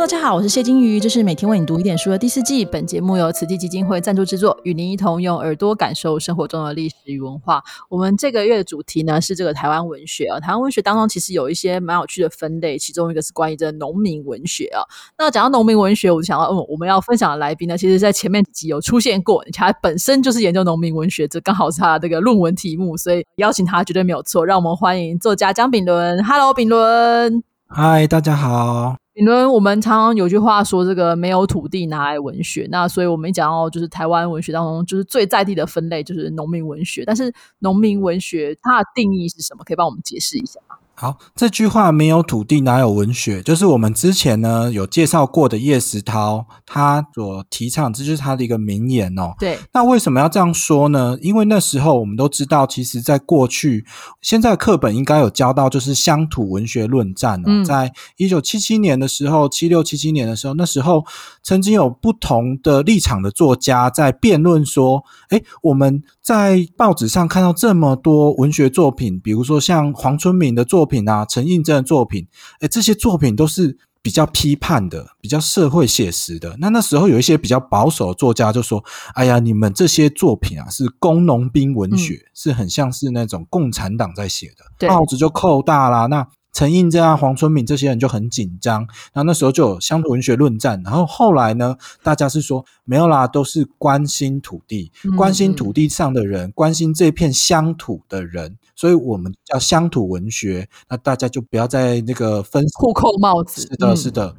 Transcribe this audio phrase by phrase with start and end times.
[0.00, 2.64] 大家好，我是谢金鱼，这是每天为你读一点书的第四季。
[2.64, 7.62] 本节目由慈济基金会赞助制作，与您一同用耳朵感受生活中的历史与文化。
[7.90, 14.80] 我们这个月的主题呢是这个台湾文学啊，台湾文学当中其实有一些蛮有趣的分类，其中一个是关于这农民文学啊。
[15.18, 24.46] 那讲到农民文学，我就想到，嗯，我们要分享的来宾呢，其实在前面几集有出现过，他本身就是研究农民文学，这刚好是他的这个论文题目，所以邀请他绝对没有错。
[24.46, 28.96] 让我们欢迎作家江炳伦，Hello，炳伦，嗨，大家好。
[29.20, 32.66] 因为我们常常有句话说，这个没有土地拿来文学。
[32.70, 37.04] 那所以我们讲到就是台湾文学当中，就是最在地的分类就是农民文学。
[37.04, 39.62] 但是农民文学它的定义是什么？
[39.62, 40.76] 可以帮我们解释一下吗？
[41.00, 43.40] 好，这句话没有土地哪有文学？
[43.40, 49.32] 就是我们之前呢有介绍过的叶石涛，他所提倡，这就是他的一个名言哦。
[49.38, 51.16] 对，那为什么要这样说呢？
[51.22, 53.86] 因为那时候我们都知道，其实在过去，
[54.20, 57.64] 现在课本应该有教到，就是乡土文学论战哦。
[57.64, 61.02] 在一九七七年的时候，七六七七年的时候，那时候
[61.42, 70.89] 曾经有不同的立场的作家在辩论说：，哎，我们在报纸上看到这么多文学作品，比如说像黄春明的作。
[70.90, 72.26] 品啊，陈映真的作品，
[72.58, 76.56] 哎，这些作品都是比较批判的，比较社会写实的。
[76.58, 78.82] 那那时候有一些比较保守的作家就说
[79.14, 86.06] ：“哎呀，你们这些作品啊，是工农兵文学，是很像是那种共产党在写的。”帽子就扣大啦。
[86.06, 88.80] 那陈映真啊、黄春敏这些人就很紧张，
[89.12, 90.82] 然后那时候就有乡土文学论战。
[90.84, 100.68] 然后后来呢，大家是说没有啦，都是关心土地、关心土地上的人、关心这片乡土的人，所以我们叫乡土文学。
[100.88, 103.62] 那大家就不要再那个分互扣帽子。
[103.62, 104.36] 是的，是的。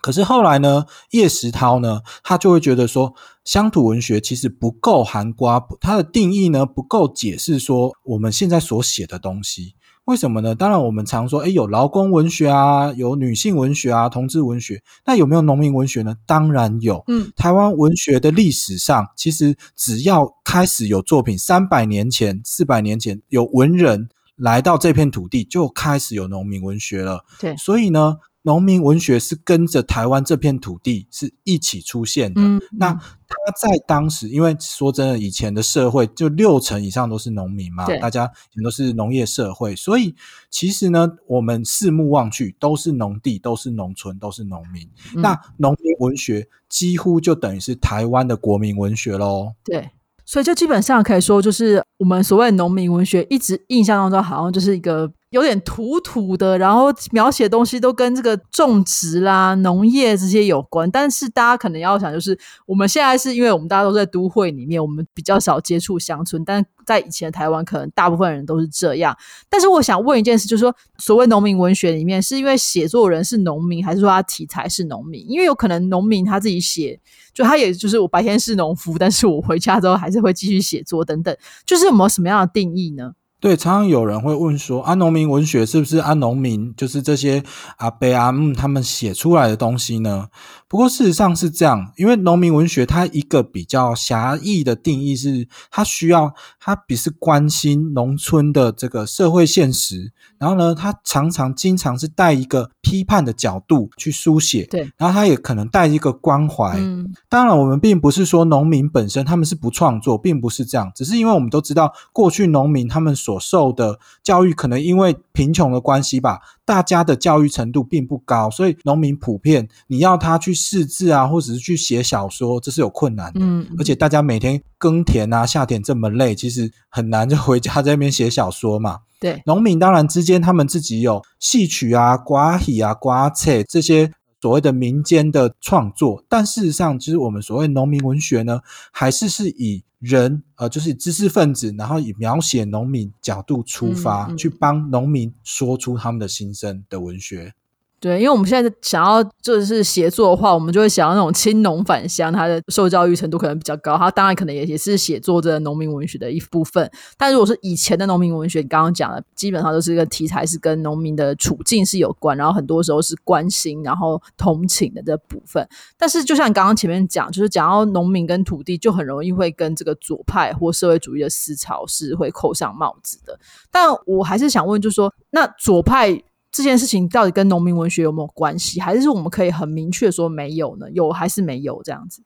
[0.00, 3.12] 可是后来呢，叶石涛呢，他就会觉得说，
[3.44, 9.74] 乡土文学其实不够含瓜，它的定义呢不够解释说我们现在所写的东西。
[10.10, 10.56] 为什么呢？
[10.56, 14.82] 当然，我们常说，哎，有劳工文学啊，有女性文学啊，同志文学。
[15.06, 16.16] 那有没有农民文学呢？
[16.26, 17.04] 当然有。
[17.06, 24.08] 嗯，台湾文学的历史上，其实只要开始有作品，三百年前、四百年前有文人
[24.40, 27.24] 来到这片土地，就开始有农民文学了。
[27.38, 28.16] 对，所以呢。
[28.42, 32.40] 农民文学是跟着台湾这片土地是一起出现的。
[32.72, 40.14] 那他在当时，因为说真的，以前的社会就六成以上都是农民嘛，大家以前都是农业社会，所以
[40.48, 44.88] 其实呢，我们四目望去都是农地，都是农村，都是农民。
[45.16, 49.52] 那农民文学几乎就等于是台湾的国民文学喽。
[49.62, 49.90] 对，
[50.30, 55.10] 所以就基本上可以说，就是我们所谓农民文学，一直印象当中好像就是一个。
[55.30, 60.90] 有点土土的，然后描写东西都跟这个种植啦、农业这些有关。
[60.90, 62.36] 但是大家可能要想，就是
[62.66, 66.44] 我们现在是因为我们大家都在都会里面，我们比较少接触乡村。
[66.44, 69.16] 但在以前的台湾，可能大部分人都是这样。
[69.48, 75.24] 但是我想问一件事，就是说，所谓农民文学里面，是因为写作人是农民，还是说他题材是农民？
[75.28, 76.98] 因为有可能农民他自己写，
[77.32, 81.36] 就他也就是我白天是农夫，但是我回家之后还是会继续写作等等。
[81.64, 83.12] 就是有没有什么样的定义呢？
[83.40, 86.12] 对，常常有人会问说：“啊，农民文学是不是啊？
[86.14, 87.42] 农民就是这些
[87.78, 90.28] 阿伯阿姆他们写出来的东西呢？”
[90.68, 106.76] 不过事实上是这样，因为农民文学它一个比较狭义的定义是，它需要它比是关心农村的这个社会现实，然后呢，它常常经常是带一个批判的角度去书写，对，然后它也可能带一个关怀。
[106.78, 116.40] 嗯，当然我们并不是说农民本身他们是不创作，并不是这样，只是因为我们都知道过去农民他们所受的教育，可能因为贫穷的关系吧。
[116.64, 123.40] 大家的教育程度并不高，所以农民普遍你要他去识字啊，或者是去写小说，这是有困难的。
[123.42, 129.00] 嗯，而且大家每天耕田啊、下田这么累，其实很难就回家在那边写小说嘛。
[129.20, 134.12] 对，农民当然之间他们自己有戏曲啊、瓜戏啊、瓜菜这些。
[134.40, 147.52] 所谓的民间的创作，但事实上，其实我们所谓农民文学呢，还是是以人呃，就是知识分子，然后以描写农民角度出发，去帮农民说出他们的心声的文学。
[148.00, 156.90] 对，因为我们现在想要就是写作的话，我们就会想要那种青农返乡，他的受教育程度可能比较高，他当然可能也也是写作这农民文学的一部分。
[157.18, 165.68] 但如果是以前的农民文学，刚刚讲的，基本上都是一个题材是跟农民的处境是有关，然后很多时候是关心，然后同情的这部分。
[165.98, 173.38] 但是就像你刚刚前面讲，就是讲到农民跟土地，就很容易会跟这个左派或社会主义的思潮是会扣上帽子的。
[173.70, 176.22] 但我还是想问，就是说，那左派。
[176.52, 178.80] 这件事情到底跟农民文学有没有关系？
[178.80, 180.90] 还是说我们可以很明确说没有呢？
[180.92, 182.22] 有还是没有这样子？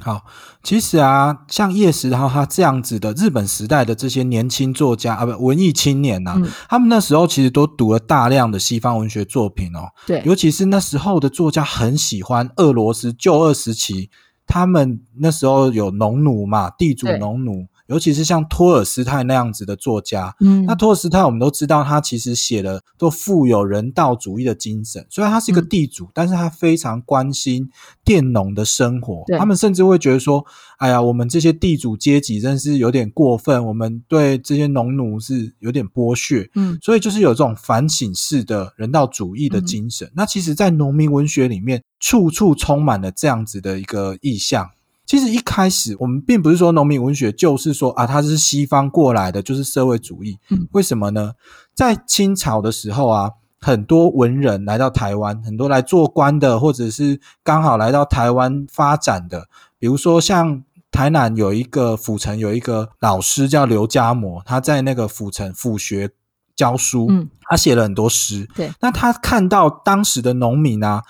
[0.00, 0.22] 好，
[0.62, 9.88] 其实啊，像叶石涛他这样子的日本时代的这些年轻作家啊，不文艺青年呐，他们那时候其实都读了大量的西方文学作品哦。
[10.06, 14.08] 对，尤其是那时候的作家很喜欢俄罗斯旧俄时期，
[14.46, 17.66] 他们那时候有农奴嘛，地主农奴。
[17.88, 25.04] 尤其是像托尔斯泰那样子的作家，嗯，那托尔斯泰我们都知道，他其实写的都富有人道主义的精神。
[25.08, 27.68] 虽然他是一个地主，但是他非常关心
[28.04, 29.24] 佃农的生活。
[29.38, 30.44] 他们甚至会觉得说
[30.78, 40.10] ：“哎呀，我们这些地主阶级真是有点过分，我们对这些农奴是有点剥削。”嗯，所以就是有这种反省式的人道主义的精神。
[40.14, 44.68] 那其实，在农民文学里面，处处充满了这样子的一个意象。
[45.08, 50.38] 其实一开始我们并不是说农民文学就是说啊，它是西方过来的，就是社会主义。
[50.50, 51.32] 嗯，为什么呢？
[51.74, 59.48] 在清朝的时候啊，很多文人来到台湾，很多来做官的，或者是刚好来到台湾发展的。
[59.78, 66.10] 比如说像台南有一个府城有一个老师叫刘家模，他在那个府城府学
[66.54, 68.46] 教书，嗯，他写了很多诗。
[68.54, 71.02] 对，那他看到当时的农民啊，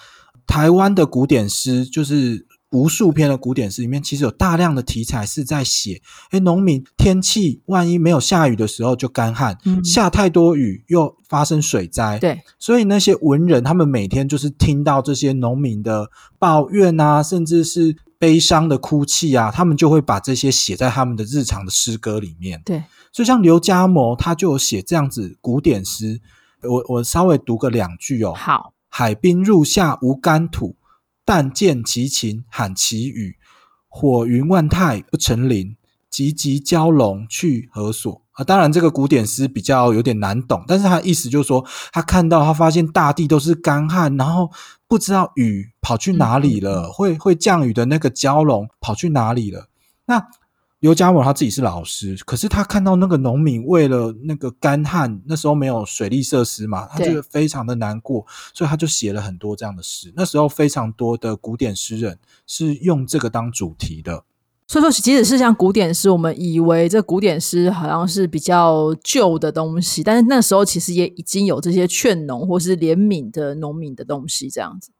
[0.47, 2.47] 台湾的古典诗就是。
[2.71, 12.19] 无数篇的古典诗里面，其实有大量的题材是在写：哎，农民天气万一没有下雨的时候就干旱，下太多雨又发生水灾。
[12.19, 22.61] 对，所以那些文人他们每天就是听到这些农民的抱怨啊，甚至是悲伤的哭泣啊，他们就会把这些写在他们的日常的诗歌里面。
[22.67, 26.21] 对，所以像刘家模他就有写这样子古典诗，
[26.63, 28.35] 我我稍微读个两句哦。
[28.35, 30.77] 好，海滨入夏无干土。
[31.29, 33.37] 但见其情罕其语，
[33.87, 35.77] 火云万态不成林，
[36.09, 38.23] 急急蛟龙去何所？
[38.33, 44.51] 啊，当然这个古典诗比较有点难懂，但是他意思就是说，他看到他发现大地都是干旱，然后
[44.87, 49.69] 不知道雨跑去哪里了，会会降雨的那个蛟龙跑去哪里了？
[50.07, 50.29] 那。
[50.81, 60.13] 刘家伟他自己是老师，可是他看到那个农民为了那个干旱，那时候没有水利设施嘛，他觉得非常的难过，所以他就写了很多这样的诗。
[60.15, 64.23] 那时候非常多的古典诗人是用这个当主题的。
[64.69, 74.91] 所以说，即使是像古典诗，我们以为这古典诗好像是比较旧的东西，但是那时候其实也已经有这些劝农或是怜悯的农民的东西，这样子。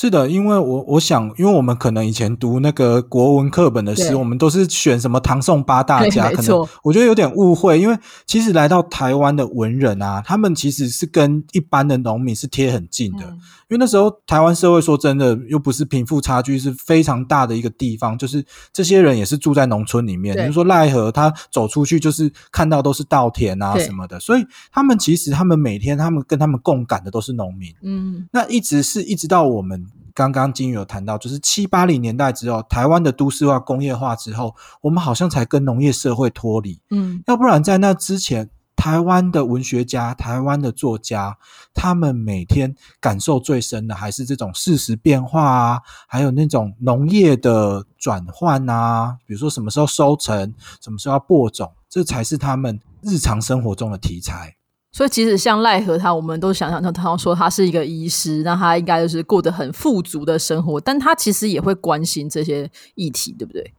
[0.00, 7.80] 是的，因为我我想，因为我们可能以前读那个国文课本的诗，我们都是选什么唐宋八大家， 可能我觉得有点误会。
[7.80, 13.24] 因为其实来到台湾的文人啊，他们其实是跟一般的农民是贴很近的。
[13.68, 18.42] 因为那时候台湾社会说真的，又不是贫富差距是非常大的一个地方，就是
[18.72, 20.36] 这些人也是住在农村里面。
[20.36, 27.74] 比如说赖和，他走出去就是看到都是稻田啊什么的，所以他们其实他们每天他们跟他们共感的都是农民。
[27.82, 29.87] 嗯，那一直是一直到我们。
[30.18, 36.76] 刚刚金宇有谈到，就是七八零年代之后，台湾的都市化、工业化之后，我们好像才跟农业社会脱离。
[36.90, 41.38] 嗯，要不然在那之前，台湾的文学家、台湾的作家，
[41.72, 54.56] 他们每天感受最深的还是这种事实变化啊，还有那种农业的转换啊，比如说什么时候收成，什么时候要播种，这才是他们日常生活中的题材。
[54.98, 63.74] 所以，其实像赖和他，我们都想象他，他说他是一个医师，那他应该就是过得很富足的生活，但他其实也会关心这些议题，对不对？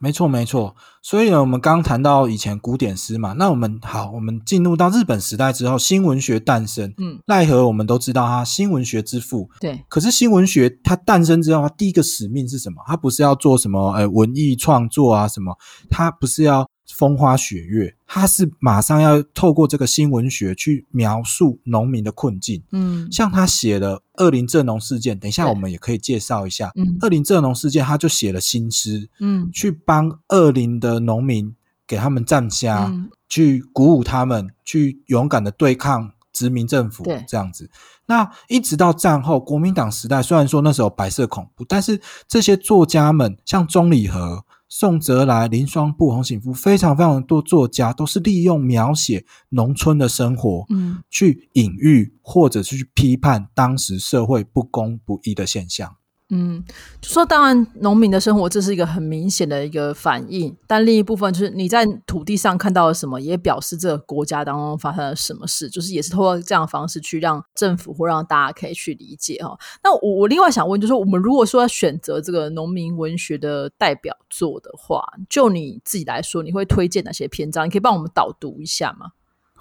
[0.00, 0.74] 没错，没错。
[1.00, 6.92] 所以呢，我们刚谈到以前古典诗嘛，那我们好，我们进入到日本时代之后，新文学诞生。
[6.98, 9.48] 嗯，奈何我们都知道他新文学之父。
[9.60, 9.80] 对。
[9.88, 12.82] 可是新文学它诞生之后，它第一个使命是什么？
[12.88, 15.56] 它不是要做什么呃文艺创作啊什么？
[15.88, 16.68] 它不是要。
[16.86, 22.62] 风花雪月，他是马上要透过这个新闻学去描述农民的困境。
[22.72, 26.70] 嗯，像他写了《二林蔗农事件》，等一下我们也可以介绍一下。
[26.76, 31.54] 嗯，《二林蔗农事件》，他就写了新诗，嗯，去帮二林的农民
[31.86, 32.92] 给他们站下，
[33.28, 37.04] 去鼓舞他们，去勇敢的对抗殖民政府。
[37.26, 37.70] 这样子。
[38.06, 41.98] 那一直到战后国民党时代，虽然说那时候白色恐怖，但是
[42.28, 44.44] 这些作家们，像钟理和。
[44.68, 55.96] 宋哲来、林双布、洪醒夫，非常非常多作家都是利用描写农村的生活，嗯，去隐喻或者是去批判当时社会不公不义的现象。
[56.36, 56.60] 嗯，
[57.00, 69.56] 就说当然，农民的生活这是一个很明显的一个反应，但另一部分就是你在土地上看到了什么，也表示这个国家当中发生了什么事，就是也是通过这样的方式去让政府或让大家可以去理解哈。
[69.84, 77.64] 那我我另外想问，就是我们如果说要选择这个农民文学的代表作的话，就你自己来说，你会推荐哪些篇章？
[77.64, 79.12] 你可以帮我们导读一下吗？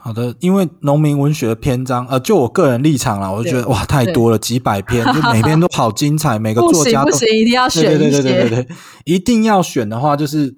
[0.06, 10.58] 好的，因为农民文学的篇章，呃，就我个人立场啦，我就觉得哇，太多了，几百篇， 就每篇都好精彩，每个作家不行，一定要选对对对对对对，一定要选的话，就是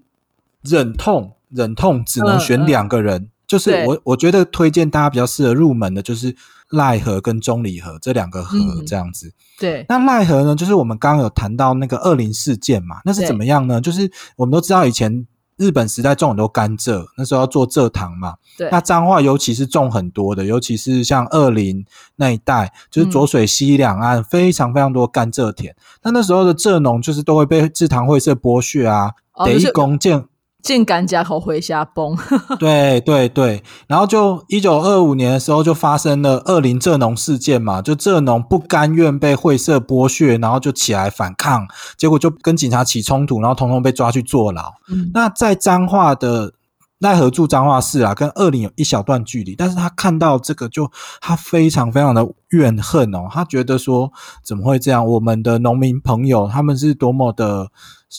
[0.63, 6.35] 忍痛忍痛只能选两个人，就是我我觉得推荐大家比较适合入门的，就是
[6.71, 9.31] 赖和跟钟离和这两个和这样子。
[9.59, 13.79] 对，那赖和呢，就是我们刚刚有谈到那个二零事件嘛，那是怎么样呢？
[13.79, 15.27] 就是我们都知道以前。
[15.57, 18.35] 日本时代种很多甘蔗，那时候要做蔗糖嘛。
[18.57, 18.69] 对。
[18.69, 21.85] 那彰化尤其是种很多的，尤其是像二林
[22.17, 25.75] 那一带，就是浊水溪两岸非常非常多甘蔗田。
[26.03, 29.11] 那那时候的蔗农就是都会被制糖会社剥削啊，
[29.45, 30.25] 得一公建。
[30.65, 32.17] 进甘家口回虾崩，
[32.57, 41.67] 对对对，然后就一九二五年的时候就发生了二林蔗农事件嘛，就蔗农不甘愿被会社剥削，然后就起来反抗，
[41.97, 44.73] 结果就跟警察起冲突，然后统统被抓去坐牢。
[45.13, 46.53] 那在彰化的
[46.97, 50.91] 奈何住彰化市啊，跟二林有一小段距离，但是他看到这个就
[51.21, 54.11] 他非常非常的怨恨哦，他觉得说
[54.43, 55.05] 怎么会这样？
[55.05, 57.69] 我们的农民朋友他们是多么的。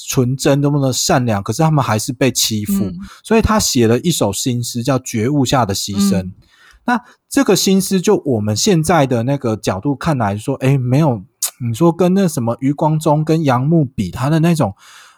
[0.09, 6.23] 纯真多么的善良，可是他们还是被欺负，所以他写了一首新诗，叫《觉悟下的牺牲》。
[6.85, 11.23] 那这个新诗，就我们现在的那个角度看来说，哎，没有
[11.67, 14.75] 你说跟那什么余光中跟杨牧比，他的那种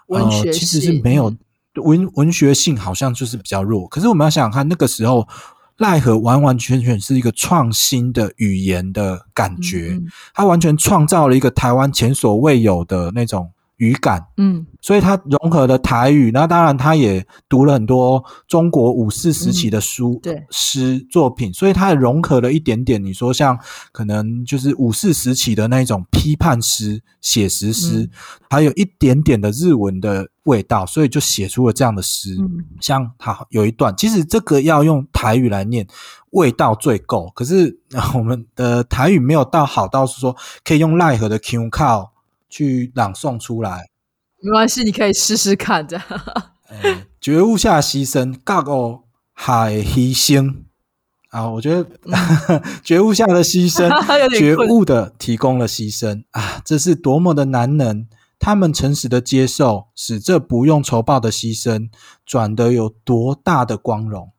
[0.07, 1.35] 文学其实是没有
[1.75, 3.87] 文文学性，好像就是比较弱。
[3.89, 5.29] 可是我们要想想看，那个时候
[5.79, 10.01] 奈何完完全全是一个创新的语言的感觉，
[10.33, 13.51] 他完全创造了一个台湾前所未有的那种。
[13.79, 23.03] 语感，嗯，所以他融合了台语，那当然他也读了很多中国五四时期的书、对诗作品，所以他也融合了一点点。
[23.03, 23.57] 你说像
[23.93, 28.11] 可能就是五四时期的那种批判诗、写实诗，
[28.51, 32.37] 还有一点点的日文的味道，所以就写出了这样的诗。
[32.81, 35.87] 像他有一段，其实这个要用台语来念，
[36.31, 37.31] 味道最够。
[37.33, 37.79] 可是
[38.15, 42.13] 我们的台语没有到好到是说可以用奈何的 Q 靠。
[42.49, 43.89] 去朗诵出来，
[44.41, 45.87] 没关系，你可以试试看。
[45.87, 46.05] 这样，
[47.21, 49.01] 觉悟下牺牲，各个
[49.33, 50.55] 海牺牲
[51.31, 51.49] 啊！
[51.51, 51.87] 我觉得
[52.85, 53.89] 觉悟下的牺牲，
[54.39, 56.63] 觉悟的提供了牺牲啊！
[56.65, 58.07] 这是多么的难能，
[58.39, 61.91] 他们诚实的接受，使这不用酬报的牺牲
[62.25, 64.33] 转得有多大的光荣。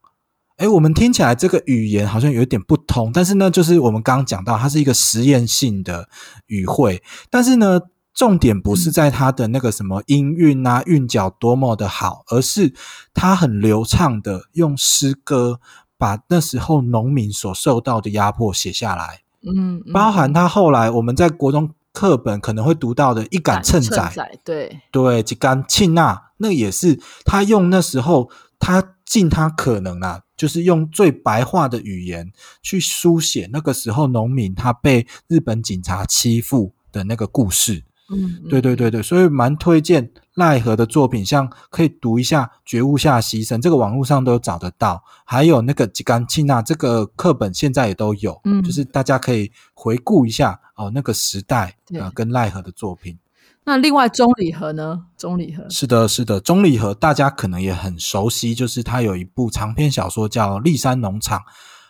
[0.58, 6.08] 哎，我们听起来这个语言好像有点不通，但是呢，就是我们刚刚讲到，它是一个实验性的
[6.48, 7.82] 语汇，但是呢。
[8.20, 12.74] 重点不是在他的那个什么音韵啊、韵脚多么的好，而是
[13.14, 15.62] 他很流畅的用诗歌
[15.98, 19.22] 把那时候农民所受到的压迫写下来。
[19.48, 37.86] 嗯，包含他后来我们在国中课本可能会读到的一杆秤仔，对对，几杆庆纳，那也是他用那时候他尽他可能啊，就是用最白话的语言去书写那个时候农民他被日本警察欺负的那个故事。
[38.12, 53.18] 嗯，对对对对，所以蛮推荐奈何的作品，像可以读一下《觉悟下牺牲》，这个网络上都找得到，还有那个吉冈庆娜这个课本现在也都有，嗯，就是大家可以回顾一下哦，那个时代啊，跟奈何的作品。
[53.66, 55.04] 那另外中礼和呢？
[55.16, 61.38] 中礼和是的，是的，中礼和大家可能也很熟悉，就是他有一部长篇小说叫《立山农场》，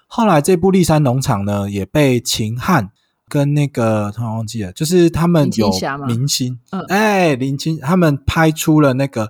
[0.08, 2.92] 后来这部《立山农场》呢也被秦汉。
[3.30, 5.70] 跟那个突然忘记了，就是他们有
[6.08, 6.60] 明星，
[6.90, 9.28] 哎，林青他们拍出了那个《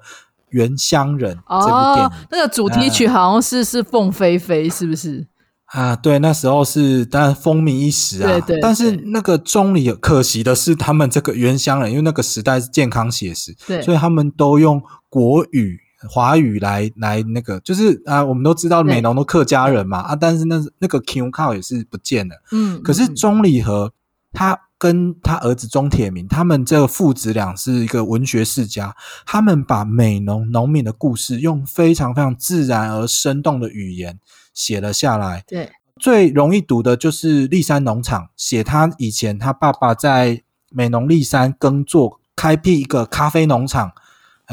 [0.50, 5.28] 原乡人》这部电影，那个主题曲好像是是凤飞飞，是不是？
[5.66, 8.40] 啊，对，那时候是当然风靡一时啊。
[8.40, 8.60] 对对。
[8.60, 15.82] 但是那个中里可惜的是，他们这个《原乡人》，因为那个时代是健康写实，对，所以他们都用国语。
[16.08, 22.36] 华语来来那个就是啊，我们都知道美浓的客家人嘛啊，但是那那个 Q 靠也是不见了。
[22.52, 23.92] 嗯，可是钟礼和
[24.32, 34.20] 他跟他儿子钟铁明，他们这个父子俩是一个文学世家，他们把美浓农民的故事用非常非常自然而生动的语言
[34.54, 35.44] 写了下来。
[35.46, 43.92] 对，最容易读的就是立山农场，写他以前他爸爸在美浓立山耕作，开辟一个咖啡农场。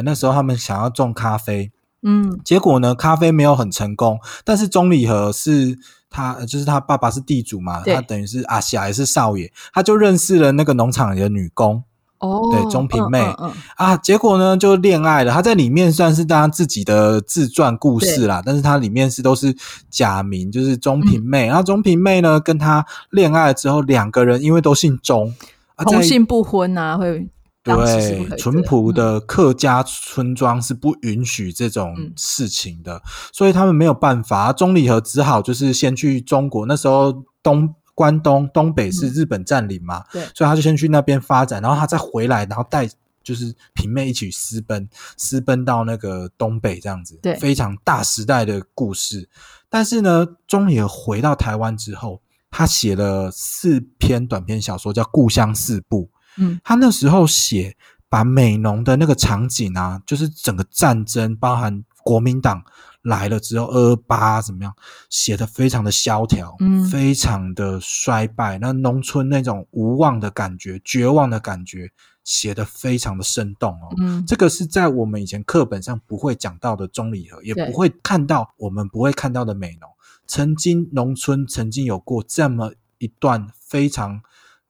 [0.04, 1.70] 那时候他们想要种咖啡，
[2.02, 4.18] 嗯，结果呢，咖啡没有很成功。
[4.44, 5.78] 但是钟礼和是
[6.10, 11.82] 他，就是他爸爸是地主嘛，他等于是阿霞也是少爷，他就认识了那个农场里的女工，
[12.18, 15.32] 哦，对，钟平妹嗯啊，结果呢就恋爱了。
[15.32, 19.56] 他在里面算是他自己的自传故事啦，但是他里面是都是
[19.90, 21.46] 假名，就是钟平妹。
[21.46, 25.34] 然后钟平妹呢跟他恋爱之后，两个人因为都姓钟，
[25.76, 27.28] 同姓不婚啊，会。
[27.66, 42.88] 对，淳朴的客家村庄是不允许这种事情的，所以他们没有办法，钟离和只好就是先去中国，那时候东关东东北是日本占领嘛，对，所以他就先去那边发展，然后他再回来，然后带。
[43.26, 49.28] 就是平妹一起私奔，私奔到那个东北这样子，对，非常大时代的故事。
[49.68, 56.08] 但是呢，钟野回到台湾之后，他写了四篇短篇小说，叫《故乡四部》。
[56.38, 57.76] 嗯，他那时候写
[58.08, 62.62] 把美浓的那个场景啊，就是整个战争，包含国民党
[63.02, 64.74] 来了之后，二二八怎么样，
[65.10, 71.90] 写的非常的萧条，嗯，非常的衰败，那农村那种无望的感觉，绝望的感觉。
[72.26, 79.88] 写的非常的生动哦，嗯，这个是在我们以前课本上不会讲到的中理和，也不会看到我们不会看到的美浓。
[80.26, 84.20] 曾经农村曾经有过这么一段非常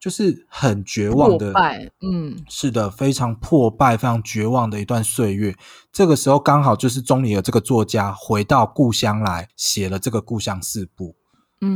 [0.06, 1.52] 就是很绝望的，
[2.00, 5.52] 嗯，是的，非常破败、非常绝望的一段岁月。
[5.92, 11.16] 这个时候刚好就是中里河这个作家回到故乡来写了这个《故乡四部》。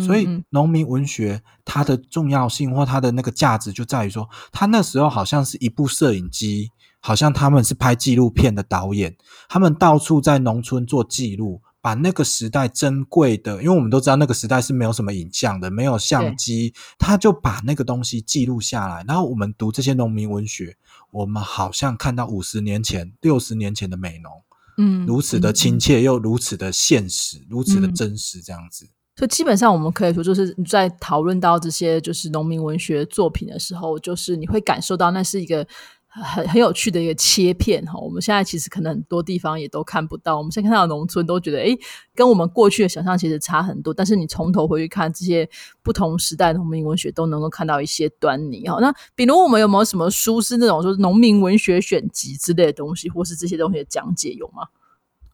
[0.00, 6.70] 所以，农民文学它的重要性或它的那个价值就在于说，他那时候好像是一部摄影机，
[7.00, 9.16] 好像他们是拍纪录片的导演，
[9.48, 19.04] 他们到处在农村做记录，把那个时代珍贵的，因为我们都知道那个时代是没有什么影像的，没有相机，他就把那个东西记录下来。
[19.08, 20.76] 然后我们读这些农民文学，
[21.10, 24.30] 我们好像看到五十年前、六十年前的美农，
[24.76, 28.88] 嗯，如此的亲切又如此的现实，如此的真实，这样子。
[29.16, 35.66] 所以基本上，我们可以说，就是在讨论到这些就是农民文学作品的时候，就是你会感受到那是一个
[36.10, 37.98] 很很有趣的一个切片哈。
[37.98, 41.78] 我们现在其实可能很多地方也都看不到，我们现在看到农村都觉得，哎，
[42.14, 43.94] 跟我们过去的想象其实差很多。
[43.94, 45.48] 但是你从头回去看这些
[45.82, 48.78] 不同时代的农民文学，都能够看到一些端倪哈。
[48.80, 54.64] 那比如我们有没有什么书是那种说农民文学选集之类的东西，或是这些东西的讲解有吗？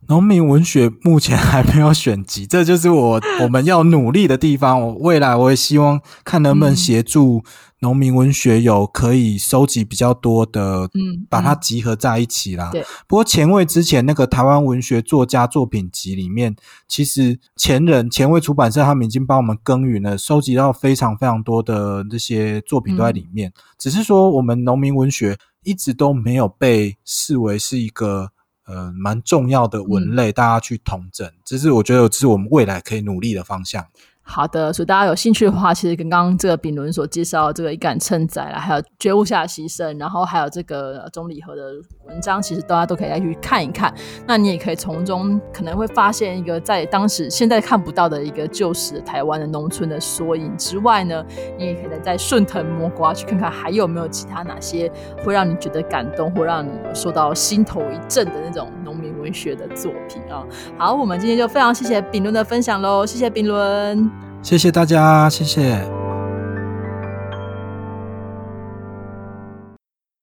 [0.09, 4.81] 农民文学目前还没有选集，这就是我我们要努力的地方。
[4.81, 7.43] 我未来我也希望看能不能协助
[7.81, 12.71] 农民文学有可以收集比较多的，嗯，把它集合在一起啦。
[12.73, 12.85] 对。
[13.07, 16.57] 不过前卫之前那个台湾文学作家作品集里面，
[16.89, 23.53] 其实前人前卫出版社他们已经帮我们耕耘了，收集到非常非常多的这些作品都在里面。
[23.79, 28.31] 只是说我们农民文学一直都没有被视为是一个。
[28.69, 33.87] 呃，蛮重要的文类，大家去统整，这是我觉得这是我们未来可以努力的方向。
[34.29, 41.63] 好的，所以大家有兴趣的话，其实跟刚刚这个丙伦所介绍这个一杆秤载啦，还有觉悟下的牺牲，然后还有这个钟礼和的
[42.09, 43.95] 文章，其实大家都可以来去看一看。
[44.27, 51.25] 那你也可以从中可能会发现一个在当时现在看不到的一个旧时台湾的农村的缩影之外呢，
[51.57, 54.91] 你也可以再顺藤摸瓜去看看还有没有其他哪些
[55.25, 60.47] 会让你觉得感动或让你受到心头一震的那种农民文学的作品啊。
[60.79, 64.09] 好，我们今天就非常谢谢丙伦的分享喽，谢谢丙伦。
[64.41, 66.06] 谢谢大家，谢谢。